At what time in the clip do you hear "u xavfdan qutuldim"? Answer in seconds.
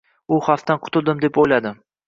0.35-1.23